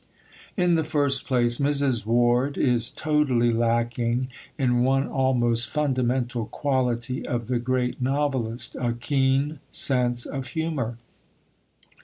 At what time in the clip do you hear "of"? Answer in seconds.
7.23-7.45, 10.25-10.47